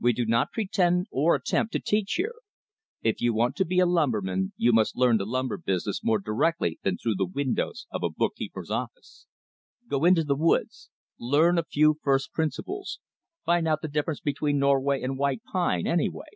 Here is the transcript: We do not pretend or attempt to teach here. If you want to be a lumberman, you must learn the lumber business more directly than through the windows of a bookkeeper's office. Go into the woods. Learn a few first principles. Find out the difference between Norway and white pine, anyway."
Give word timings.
We 0.00 0.14
do 0.14 0.24
not 0.24 0.52
pretend 0.52 1.06
or 1.10 1.34
attempt 1.34 1.74
to 1.74 1.78
teach 1.80 2.14
here. 2.14 2.36
If 3.02 3.20
you 3.20 3.34
want 3.34 3.56
to 3.56 3.64
be 3.66 3.78
a 3.78 3.84
lumberman, 3.84 4.54
you 4.56 4.72
must 4.72 4.96
learn 4.96 5.18
the 5.18 5.26
lumber 5.26 5.58
business 5.58 6.02
more 6.02 6.18
directly 6.18 6.78
than 6.82 6.96
through 6.96 7.16
the 7.16 7.26
windows 7.28 7.86
of 7.90 8.02
a 8.02 8.08
bookkeeper's 8.08 8.70
office. 8.70 9.26
Go 9.86 10.06
into 10.06 10.24
the 10.24 10.34
woods. 10.34 10.88
Learn 11.18 11.58
a 11.58 11.62
few 11.62 11.98
first 12.02 12.32
principles. 12.32 13.00
Find 13.44 13.68
out 13.68 13.82
the 13.82 13.88
difference 13.88 14.20
between 14.20 14.58
Norway 14.58 15.02
and 15.02 15.18
white 15.18 15.42
pine, 15.44 15.86
anyway." 15.86 16.30